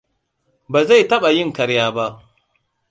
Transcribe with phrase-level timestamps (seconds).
[0.71, 2.05] Ba zai taɓa yin ƙarya ba.